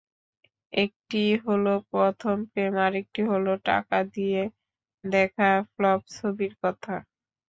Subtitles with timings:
[0.73, 4.41] একটি হলো প্রথম প্রেম, আরেকটি হলো টাকা দিয়ে
[5.03, 6.95] দেখা ফ্লপ ছবির কথা।